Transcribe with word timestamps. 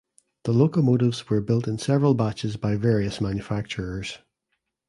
The 0.45 0.51
locomotives 0.51 1.29
were 1.29 1.41
built 1.41 1.67
in 1.67 1.77
several 1.77 2.15
batches 2.15 2.57
by 2.57 2.75
various 2.75 3.21
manufacturers. 3.21 4.17